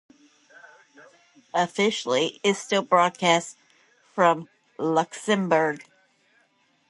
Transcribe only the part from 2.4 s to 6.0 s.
it still broadcasts from Luxembourg.